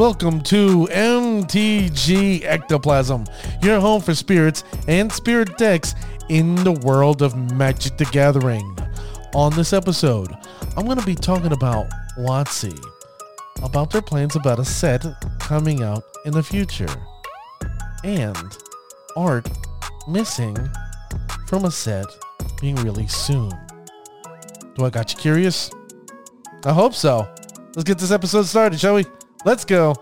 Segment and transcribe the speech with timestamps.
[0.00, 3.26] Welcome to MTG Ectoplasm,
[3.60, 5.94] your home for spirits and spirit decks
[6.30, 8.78] in the world of Magic the Gathering.
[9.34, 10.34] On this episode,
[10.74, 12.82] I'm going to be talking about WotC,
[13.62, 15.04] about their plans about a set
[15.38, 16.88] coming out in the future,
[18.02, 18.56] and
[19.16, 19.50] art
[20.08, 20.56] missing
[21.46, 22.06] from a set
[22.58, 23.52] being released soon.
[24.76, 25.70] Do I got you curious?
[26.64, 27.28] I hope so.
[27.76, 29.04] Let's get this episode started, shall we?
[29.44, 29.94] Let's go.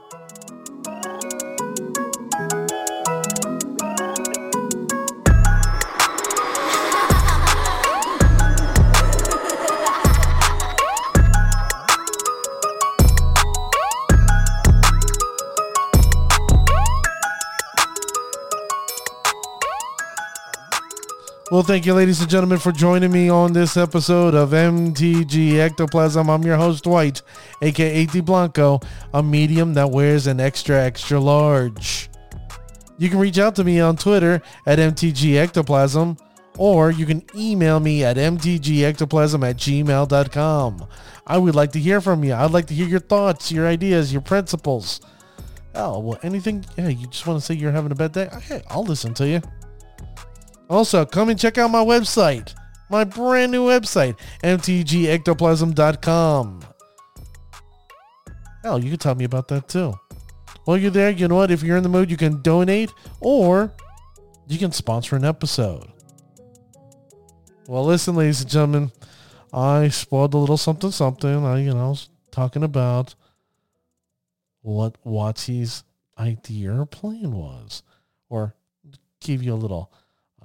[21.68, 26.30] Thank you, ladies and gentlemen, for joining me on this episode of MTG Ectoplasm.
[26.30, 27.20] I'm your host, White,
[27.60, 28.80] aka D Blanco,
[29.12, 32.08] a medium that wears an extra, extra large.
[32.96, 36.16] You can reach out to me on Twitter at MTG Ectoplasm,
[36.56, 40.88] or you can email me at mtgectoplasm at gmail.com.
[41.26, 42.32] I would like to hear from you.
[42.32, 45.02] I'd like to hear your thoughts, your ideas, your principles.
[45.74, 48.30] Oh, well, anything, yeah, you just want to say you're having a bad day?
[48.36, 49.42] Okay, I'll listen to you.
[50.68, 52.54] Also, come and check out my website,
[52.90, 56.60] my brand new website, mtgectoplasm.com.
[58.62, 59.94] Hell, oh, you can tell me about that too.
[60.64, 61.50] While you're there, you know what?
[61.50, 63.72] If you're in the mood, you can donate or
[64.46, 65.90] you can sponsor an episode.
[67.66, 68.92] Well, listen, ladies and gentlemen,
[69.52, 71.46] I spoiled a little something something.
[71.46, 73.14] I, you know, was talking about
[74.60, 75.84] what WotC's
[76.18, 77.82] idea or plan was,
[78.28, 78.54] or
[79.20, 79.90] give you a little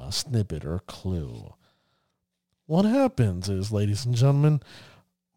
[0.08, 1.54] a snippet or a clue.
[2.66, 4.62] What happens is, ladies and gentlemen,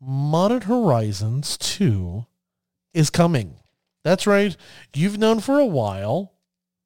[0.01, 2.27] Modern Horizons 2
[2.95, 3.57] is coming.
[4.05, 4.57] That's right.
[4.95, 6.33] You've known for a while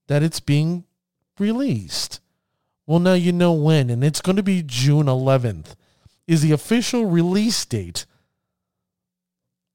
[0.08, 0.84] that it's being
[1.38, 2.20] released.
[2.86, 5.74] Well, now you know when, and it's going to be June 11th
[6.26, 8.06] is the official release date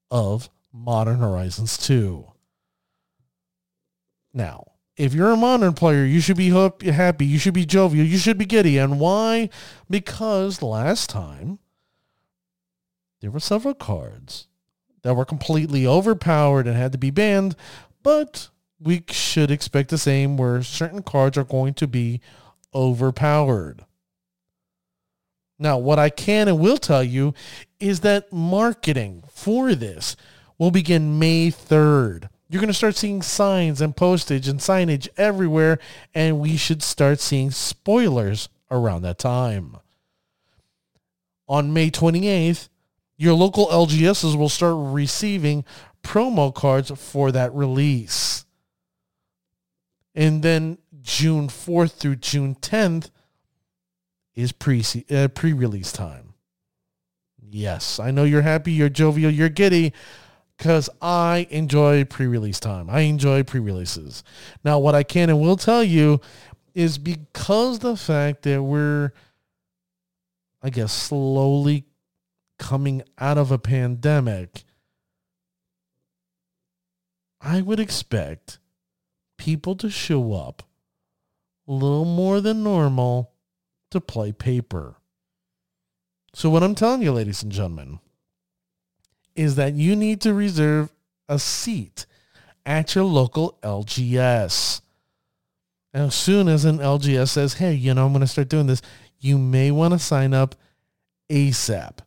[0.10, 2.26] of Modern Horizons 2.
[4.34, 7.26] Now, if you're a modern player, you should be happy.
[7.26, 8.06] You should be jovial.
[8.06, 8.78] You should be giddy.
[8.78, 9.50] And why?
[9.90, 11.60] Because last time
[13.22, 14.48] there were several cards
[15.02, 17.56] that were completely overpowered and had to be banned.
[18.04, 22.22] But we should expect the same where certain cards are going to be
[22.74, 23.86] overpowered.
[25.58, 27.34] Now, what I can and will tell you
[27.80, 30.16] is that marketing for this
[30.58, 32.30] will begin May 3rd.
[32.48, 35.80] You're going to start seeing signs and postage and signage everywhere,
[36.14, 39.78] and we should start seeing spoilers around that time.
[41.48, 42.70] On May 28th,
[43.18, 45.64] your local LGSs will start receiving
[46.04, 48.46] promo cards for that release.
[50.14, 53.10] And then June 4th through June 10th
[54.36, 56.34] is pre uh, pre-release time.
[57.42, 59.94] Yes, I know you're happy, you're jovial, you're giddy,
[60.58, 62.90] because I enjoy pre-release time.
[62.90, 64.24] I enjoy pre-releases.
[64.64, 66.22] Now, what I can and will tell you
[66.74, 69.12] is because the fact that we're,
[70.62, 71.86] I guess, slowly
[72.58, 74.64] coming out of a pandemic,
[77.42, 78.60] I would expect
[79.38, 80.64] people to show up
[81.68, 83.32] a little more than normal
[83.92, 84.96] to play paper.
[86.34, 88.00] So what I'm telling you, ladies and gentlemen,
[89.36, 90.92] is that you need to reserve
[91.28, 92.06] a seat
[92.66, 94.82] at your local LGS.
[95.94, 98.68] And as soon as an LGS says, hey, you know, I'm going to start doing
[98.68, 98.82] this,
[99.20, 100.56] you may want to sign up
[101.30, 102.00] ASAP.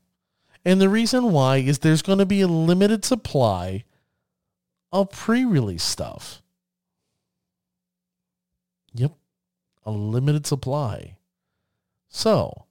[0.65, 3.85] And the reason why is there's going to be a limited supply
[4.93, 6.43] of pre-release stuff.
[8.95, 9.13] Yep,
[9.85, 11.17] a limited supply.
[12.09, 12.65] So,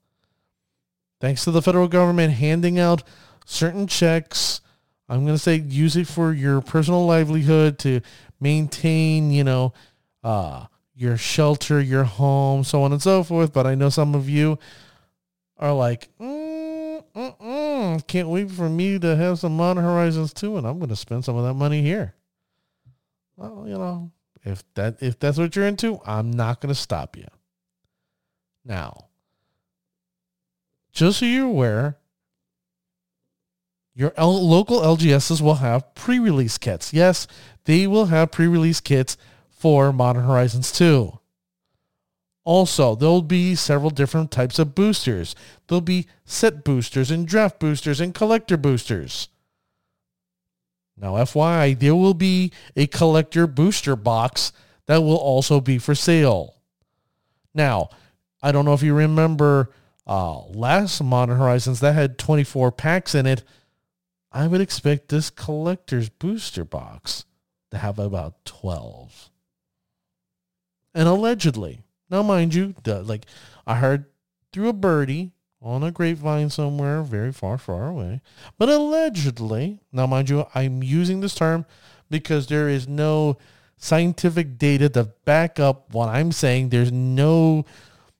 [1.21, 3.03] thanks to the federal government handing out
[3.47, 4.61] certain checks.
[5.09, 8.01] I'm going to say use it for your personal livelihood to
[8.39, 9.73] maintain, you know,
[10.23, 13.53] uh, your shelter, your home, so on and so forth.
[13.53, 14.59] But I know some of you
[15.57, 20.57] are like, mm, mm, mm, can't wait for me to have some Modern Horizons 2,
[20.57, 22.13] and I'm going to spend some of that money here.
[23.38, 24.11] Well, you know,
[24.44, 27.27] if that if that's what you're into, I'm not going to stop you.
[28.65, 29.07] Now,
[30.91, 31.97] just so you're aware,
[33.97, 36.94] your L- local LGSs will have pre-release kits.
[36.94, 37.25] Yes,
[37.65, 39.17] they will have pre-release kits
[39.49, 41.17] for Modern Horizons 2.
[42.44, 45.35] Also, there'll be several different types of boosters.
[45.67, 49.29] There'll be set boosters and draft boosters and collector boosters.
[50.95, 54.53] Now, FYI, there will be a collector booster box
[54.85, 56.53] that will also be for sale.
[57.55, 57.89] Now,
[58.44, 59.71] I don't know if you remember
[60.05, 63.44] uh, last Modern Horizons that had 24 packs in it.
[64.31, 67.25] I would expect this collector's booster box
[67.71, 69.29] to have about 12.
[70.94, 73.25] And allegedly, now mind you, like
[73.65, 74.06] I heard
[74.51, 75.31] through a birdie
[75.62, 78.21] on a grapevine somewhere very far, far away,
[78.57, 81.65] but allegedly, now mind you, I'm using this term
[82.09, 83.38] because there is no
[83.77, 86.69] scientific data to back up what I'm saying.
[86.69, 87.65] There's no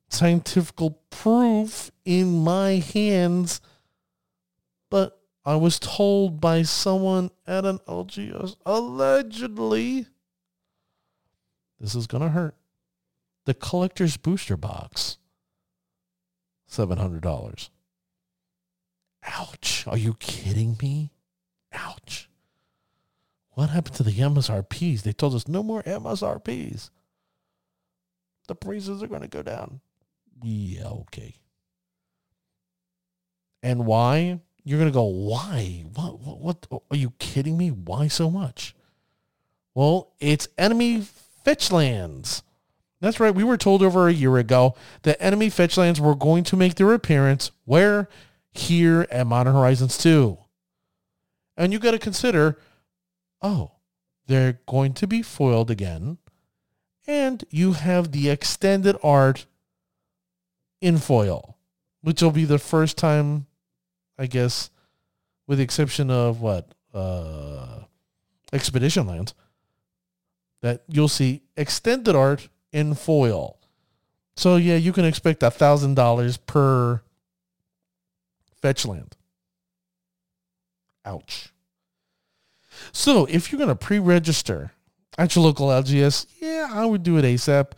[0.10, 0.75] scientific
[1.10, 3.62] proof in my hands,
[4.89, 10.05] but I was told by someone at an LGS allegedly
[11.79, 12.53] this is going to hurt.
[13.45, 15.19] The collector's booster box
[16.69, 17.69] $700.
[19.23, 19.88] Ouch.
[19.88, 21.13] Are you kidding me?
[21.71, 22.29] Ouch.
[23.51, 25.03] What happened to the MSRPs?
[25.03, 26.89] They told us no more MSRPs.
[28.50, 29.79] The prices are going to go down.
[30.43, 31.35] Yeah, okay.
[33.63, 34.41] And why?
[34.67, 35.85] You're going to go, why?
[35.95, 36.81] What, what, what?
[36.91, 37.69] Are you kidding me?
[37.69, 38.75] Why so much?
[39.73, 41.03] Well, it's enemy
[41.45, 42.43] fetch lands.
[42.99, 43.33] That's right.
[43.33, 46.75] We were told over a year ago that enemy fetch lands were going to make
[46.75, 48.09] their appearance where?
[48.51, 50.37] Here at Modern Horizons 2.
[51.55, 52.59] And you got to consider,
[53.41, 53.71] oh,
[54.25, 56.17] they're going to be foiled again.
[57.07, 59.45] And you have the extended art
[60.81, 61.57] in foil,
[62.01, 63.47] which will be the first time,
[64.17, 64.69] I guess,
[65.47, 66.73] with the exception of what?
[66.93, 67.81] Uh,
[68.53, 69.33] Expedition Lands,
[70.61, 73.57] that you'll see extended art in foil.
[74.35, 77.01] So yeah, you can expect a thousand dollars per
[78.61, 79.15] fetch land.
[81.05, 81.51] Ouch.
[82.91, 84.71] So if you're gonna pre-register
[85.17, 87.71] at your local LGS, yeah, I would do it ASAP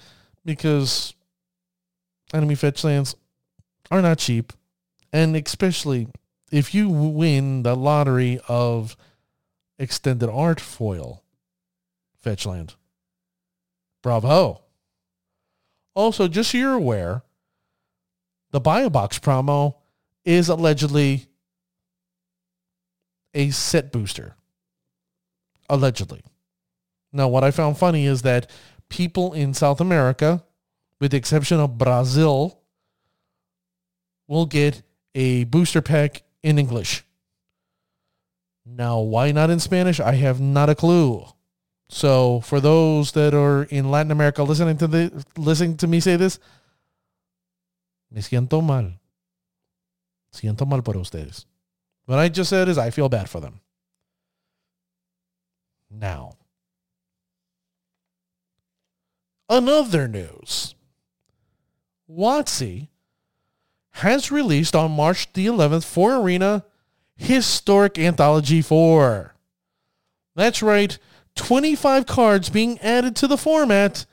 [0.45, 1.13] because
[2.33, 3.15] enemy fetch lands
[3.91, 4.53] are not cheap.
[5.11, 6.07] And especially
[6.51, 8.95] if you win the lottery of
[9.77, 11.23] extended art foil
[12.23, 12.75] Fetchland.
[14.03, 14.61] Bravo.
[15.95, 17.23] Also, just so you're aware,
[18.51, 19.75] the buy a box promo
[20.25, 21.27] is allegedly
[23.33, 24.35] a set booster.
[25.69, 26.21] Allegedly.
[27.11, 28.49] Now, what I found funny is that
[28.89, 30.43] people in South America,
[30.99, 32.59] with the exception of Brazil,
[34.27, 34.81] will get
[35.15, 37.03] a booster pack in English.
[38.65, 39.99] Now, why not in Spanish?
[39.99, 41.25] I have not a clue.
[41.89, 46.15] So for those that are in Latin America listening to the listening to me say
[46.15, 46.39] this,
[48.11, 48.93] me siento mal.
[50.33, 51.45] Siento mal por ustedes.
[52.05, 53.61] What I just said is I feel bad for them.
[55.89, 56.33] Now,
[59.49, 60.75] another news.
[62.09, 62.87] WotC
[63.99, 66.65] has released on March the 11th for Arena
[67.15, 69.35] Historic Anthology 4.
[70.35, 70.97] That's right,
[71.35, 74.05] 25 cards being added to the format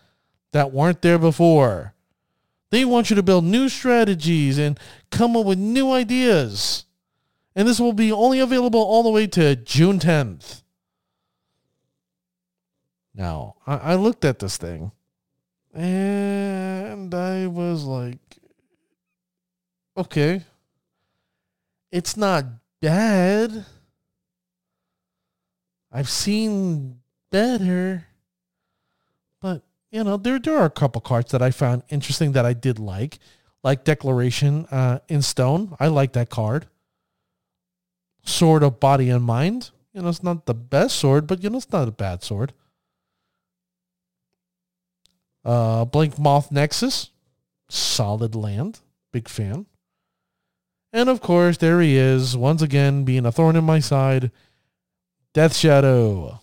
[0.52, 1.94] that weren't there before.
[2.70, 4.78] They want you to build new strategies and
[5.10, 6.84] come up with new ideas.
[7.54, 10.62] And this will be only available all the way to June 10th.
[13.14, 14.92] Now, I, I looked at this thing
[15.72, 18.18] and I was like,
[19.96, 20.42] okay,
[21.90, 22.44] it's not
[22.80, 23.64] bad.
[25.92, 27.00] I've seen
[27.30, 28.06] better.
[29.40, 32.52] But, you know, there, there are a couple cards that I found interesting that I
[32.52, 33.18] did like,
[33.62, 35.76] like Declaration uh, in Stone.
[35.80, 36.66] I like that card.
[38.24, 39.70] Sword of Body and Mind.
[39.92, 42.52] You know, it's not the best sword, but, you know, it's not a bad sword.
[45.44, 47.10] Uh, Blinkmoth Nexus.
[47.68, 48.80] Solid land.
[49.12, 49.66] Big fan.
[50.92, 54.30] And of course, there he is, once again being a thorn in my side.
[55.34, 56.40] Death Shadow.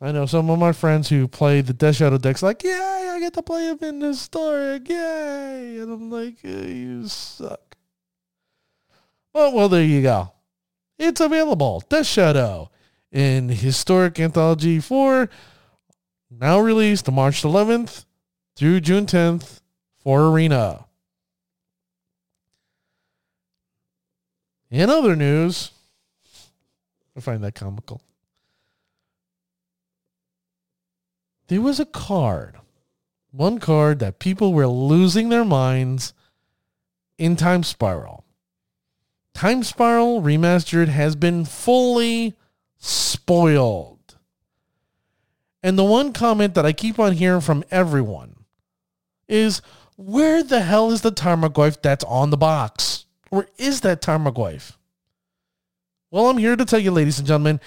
[0.00, 3.18] I know some of my friends who play the Death Shadow decks like, yay, I
[3.20, 5.78] get to play him in historic, yay.
[5.80, 7.76] And I'm like, eh, you suck.
[9.32, 10.32] Well, well, there you go.
[10.98, 11.82] It's available.
[11.88, 12.70] Death Shadow
[13.10, 15.28] in Historic Anthology 4,
[16.30, 18.04] now released March 11th
[18.56, 19.60] through June 10th
[19.98, 20.86] for Arena.
[24.70, 25.70] In other news,
[27.16, 28.02] I find that comical.
[31.48, 32.56] there was a card,
[33.32, 36.12] one card that people were losing their minds
[37.16, 38.24] in Time Spiral.
[39.34, 42.36] Time Spiral Remastered has been fully
[42.78, 44.16] spoiled.
[45.62, 48.44] And the one comment that I keep on hearing from everyone
[49.26, 49.60] is
[49.96, 53.06] where the hell is the Tarmogoyf that's on the box?
[53.30, 54.72] Where is that Tarmogoyf?
[56.10, 57.60] Well, I'm here to tell you, ladies and gentlemen,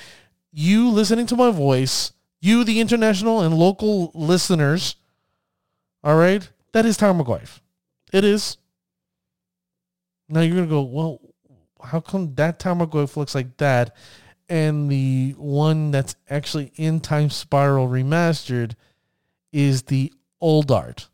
[0.51, 4.95] you listening to my voice, you, the international and local listeners,
[6.03, 7.59] all right, that is Tarmogoyf.
[8.11, 8.57] It is.
[10.27, 11.21] Now you're going to go, well,
[11.83, 13.95] how come that Tarmogoyf looks like that
[14.49, 18.73] and the one that's actually in Time Spiral Remastered
[19.51, 21.07] is the old art?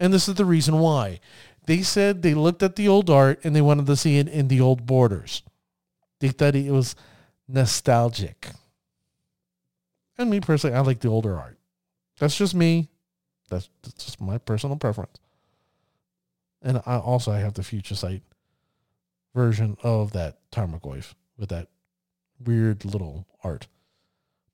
[0.00, 1.20] And this is the reason why.
[1.66, 4.48] They said they looked at the old art and they wanted to see it in
[4.48, 5.42] the old borders.
[6.20, 6.96] They thought it was
[7.48, 8.48] nostalgic.
[10.18, 11.58] And me personally, I like the older art.
[12.18, 12.88] That's just me.
[13.48, 15.18] That's, that's just my personal preference.
[16.62, 18.22] And I also I have the future sight
[19.34, 21.68] version of that Tarmogoyf with that
[22.44, 23.66] weird little art.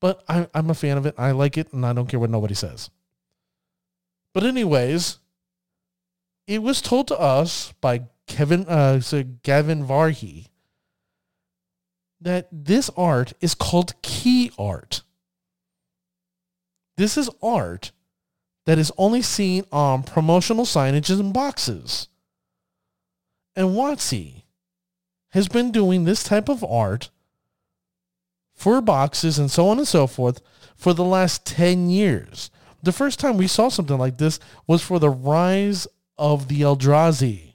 [0.00, 1.14] But I, I'm a fan of it.
[1.18, 2.90] I like it, and I don't care what nobody says.
[4.32, 5.18] But anyways,
[6.48, 10.46] it was told to us by Kevin, uh, so Gavin Verhey,
[12.20, 15.02] that this art is called key art.
[16.96, 17.92] This is art
[18.64, 22.08] that is only seen on promotional signages and boxes.
[23.54, 24.42] And WotC
[25.30, 27.10] has been doing this type of art
[28.54, 30.40] for boxes and so on and so forth
[30.76, 32.50] for the last 10 years.
[32.82, 35.86] The first time we saw something like this was for the rise
[36.18, 37.54] of the Eldrazi.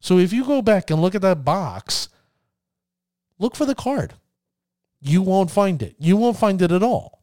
[0.00, 2.08] So if you go back and look at that box,
[3.38, 4.14] look for the card.
[5.00, 5.94] You won't find it.
[5.98, 7.22] You won't find it at all.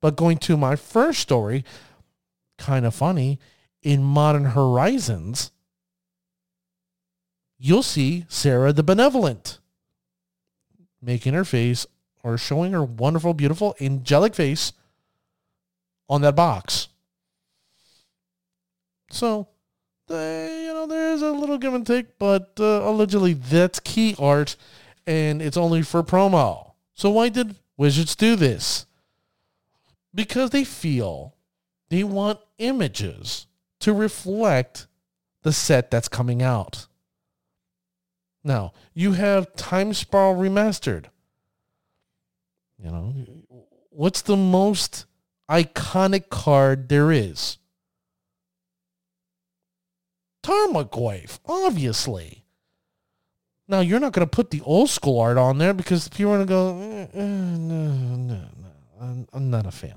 [0.00, 1.64] But going to my first story,
[2.58, 3.38] kind of funny,
[3.82, 5.50] in Modern Horizons,
[7.58, 9.58] you'll see Serra the Benevolent
[11.00, 11.86] making her face
[12.22, 14.72] or showing her wonderful, beautiful, angelic face
[16.08, 16.88] on that box.
[19.10, 19.48] So
[20.06, 24.56] they, you know, there's a little give and take, but uh, allegedly that's key art,
[25.06, 26.72] and it's only for promo.
[26.94, 28.86] So why did Wizards do this?
[30.14, 31.34] Because they feel
[31.88, 33.46] they want images
[33.80, 34.86] to reflect
[35.42, 36.86] the set that's coming out.
[38.42, 41.06] Now, you have Time Spiral Remastered.
[42.78, 43.14] You know,
[43.90, 45.06] what's the most
[45.48, 47.58] iconic card there is?
[50.44, 52.44] Tarmogoyf, obviously.
[53.66, 56.44] Now you're not going to put the old school art on there because people are
[56.44, 58.68] going to go, eh, eh, no, no, no,
[59.00, 59.96] I'm, I'm not a fan.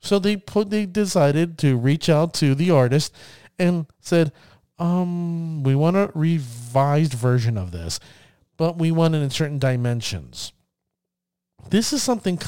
[0.00, 3.12] So they put, they decided to reach out to the artist
[3.58, 4.32] and said,
[4.78, 7.98] um, we want a revised version of this,
[8.56, 10.52] but we want it in certain dimensions.
[11.70, 12.38] This is something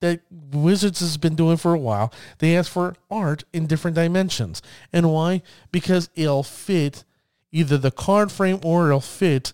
[0.00, 2.12] that Wizards has been doing for a while.
[2.38, 4.62] They ask for art in different dimensions.
[4.92, 5.42] And why?
[5.72, 7.04] Because it'll fit
[7.50, 9.52] either the card frame or it'll fit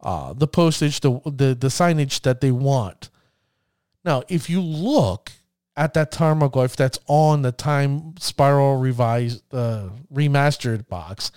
[0.00, 3.10] uh, the postage, the, the, the signage that they want.
[4.04, 5.30] Now, if you look
[5.76, 11.30] at that Tarmogoyf that's on the Time Spiral revised, uh, remastered box,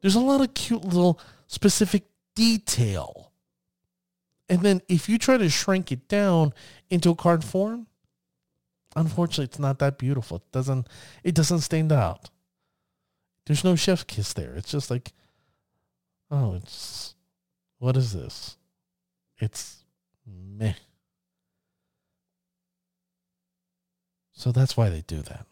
[0.00, 2.04] there's a lot of cute little specific
[2.34, 3.25] detail
[4.48, 6.52] and then if you try to shrink it down
[6.90, 7.86] into a card form,
[8.94, 10.38] unfortunately it's not that beautiful.
[10.38, 10.88] It doesn't
[11.24, 12.30] it doesn't stand out.
[13.46, 14.54] There's no chef's kiss there.
[14.54, 15.12] It's just like
[16.30, 17.14] oh, it's
[17.78, 18.56] what is this?
[19.38, 19.84] It's
[20.26, 20.74] meh.
[24.32, 25.46] So that's why they do that.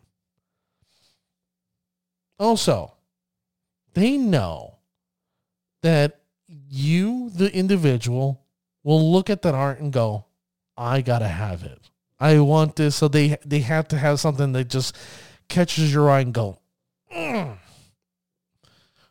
[2.38, 2.92] Also,
[3.94, 4.76] they know
[5.82, 8.43] that you, the individual,
[8.84, 10.26] will look at that art and go,
[10.76, 11.90] I gotta have it.
[12.20, 12.94] I want this.
[12.94, 14.96] So they they have to have something that just
[15.48, 16.58] catches your eye and go.
[17.12, 17.58] Mm.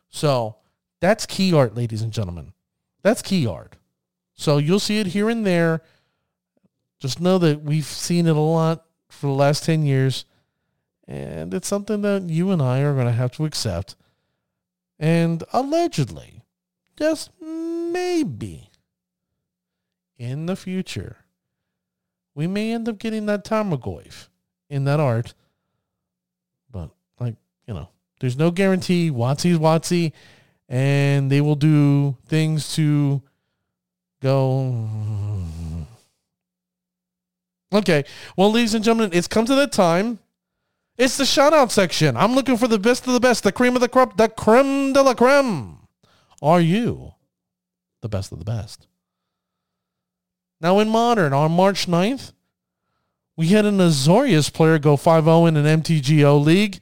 [0.08, 0.56] So
[1.00, 2.52] that's key art, ladies and gentlemen.
[3.02, 3.76] That's key art.
[4.34, 5.82] So you'll see it here and there.
[6.98, 10.24] Just know that we've seen it a lot for the last 10 years.
[11.06, 13.94] And it's something that you and I are going to have to accept.
[14.98, 16.42] And allegedly,
[16.96, 18.70] just maybe,
[20.18, 21.18] in the future,
[22.34, 24.28] we may end up getting that Tarmogoyf
[24.68, 25.34] in that art.
[26.70, 27.88] But like, you know,
[28.20, 29.10] there's no guarantee.
[29.10, 30.12] WotC's Watsy,
[30.68, 33.22] and they will do things to
[34.22, 34.88] go.
[37.72, 38.04] Okay.
[38.36, 40.20] Well, ladies and gentlemen, it's come to that time.
[40.96, 42.16] It's the shout out section.
[42.16, 44.92] I'm looking for the best of the best, the cream of the crop, the creme
[44.92, 45.78] de la creme.
[46.40, 47.14] Are you
[48.00, 48.86] the best of the best?
[50.60, 52.32] Now in modern, on March 9th,
[53.36, 56.78] we had an Azorius player go 5-0 in an MTGO league,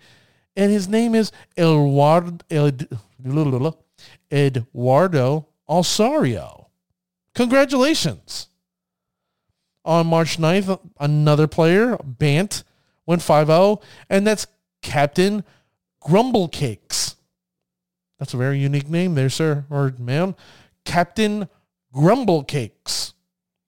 [0.55, 2.39] and his name is Eduardo,
[4.31, 6.69] Eduardo Alsario.
[7.35, 8.49] Congratulations.
[9.85, 12.63] On March 9th, another player, Bant,
[13.07, 14.47] went 5-0, and that's
[14.83, 15.43] Captain
[16.03, 17.17] Grumblecakes.
[18.19, 20.37] That's a very unique name there, sir or ma'am.
[20.85, 21.49] Captain
[21.93, 23.15] Grumble Cakes.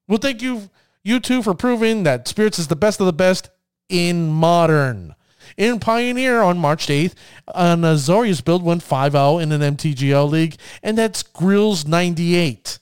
[0.07, 0.71] Well, thank you,
[1.03, 3.51] you two, for proving that Spirits is the best of the best
[3.89, 5.15] in modern.
[5.57, 7.15] In Pioneer on March 8th,
[7.55, 12.79] an Azorius build went 5-0 in an MTGO league, and that's Grills 98.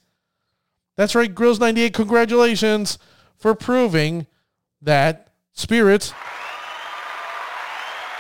[0.97, 1.95] That's right, Grills 98.
[1.95, 2.99] Congratulations
[3.37, 4.27] for proving
[4.81, 6.13] that Spirits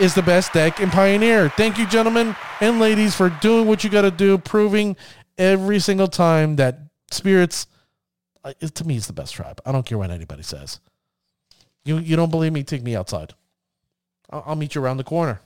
[0.00, 1.48] is the best deck in Pioneer.
[1.50, 4.96] Thank you, gentlemen and ladies, for doing what you got to do, proving
[5.38, 6.78] every single time that
[7.10, 7.66] Spirits,
[8.44, 9.60] uh, to me, it's the best tribe.
[9.64, 10.80] I don't care what anybody says.
[11.84, 12.62] You you don't believe me?
[12.62, 13.34] Take me outside.
[14.30, 15.40] I'll, I'll meet you around the corner.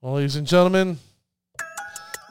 [0.00, 0.98] Well, ladies and gentlemen,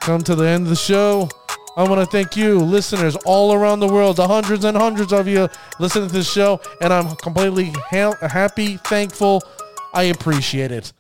[0.01, 1.29] come to the end of the show.
[1.77, 5.25] I want to thank you, listeners all around the world, the hundreds and hundreds of
[5.25, 5.47] you
[5.79, 9.41] listening to this show, and I'm completely ha- happy, thankful.
[9.93, 10.91] I appreciate it.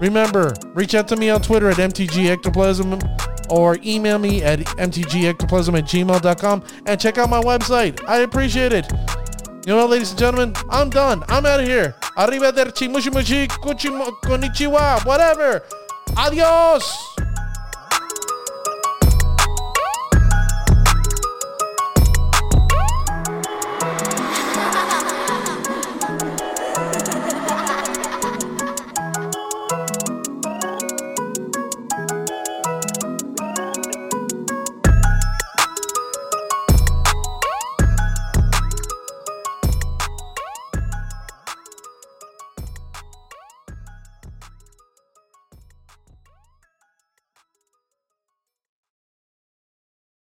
[0.00, 5.84] Remember, reach out to me on Twitter at mtgectoplasm or email me at mtgectoplasm at
[5.84, 8.00] gmail.com and check out my website.
[8.08, 8.90] I appreciate it.
[9.66, 10.54] You know what, ladies and gentlemen?
[10.70, 11.24] I'm done.
[11.28, 11.96] I'm out of here.
[12.16, 13.90] Arrivederci, mushi mushi, kuchi,
[14.22, 15.62] konnichiwa, whatever.
[16.16, 17.25] Adios.